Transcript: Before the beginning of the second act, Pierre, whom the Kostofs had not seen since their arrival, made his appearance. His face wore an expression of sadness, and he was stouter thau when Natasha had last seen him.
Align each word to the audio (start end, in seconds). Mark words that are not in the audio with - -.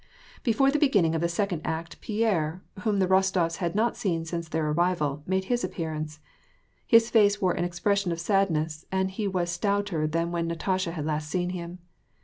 Before 0.41 0.71
the 0.71 0.79
beginning 0.79 1.13
of 1.13 1.21
the 1.21 1.29
second 1.29 1.61
act, 1.63 2.01
Pierre, 2.01 2.63
whom 2.79 2.97
the 2.97 3.05
Kostofs 3.05 3.57
had 3.57 3.75
not 3.75 3.95
seen 3.95 4.25
since 4.25 4.49
their 4.49 4.67
arrival, 4.71 5.21
made 5.27 5.43
his 5.43 5.63
appearance. 5.63 6.19
His 6.87 7.11
face 7.11 7.39
wore 7.39 7.51
an 7.53 7.65
expression 7.65 8.11
of 8.11 8.19
sadness, 8.19 8.83
and 8.91 9.11
he 9.11 9.27
was 9.27 9.51
stouter 9.51 10.07
thau 10.07 10.25
when 10.25 10.47
Natasha 10.47 10.93
had 10.93 11.05
last 11.05 11.29
seen 11.29 11.51
him. 11.51 11.77